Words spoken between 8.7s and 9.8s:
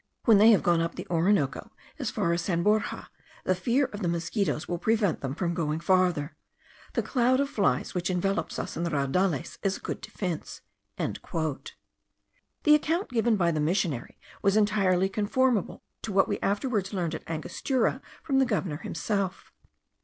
in the raudales is a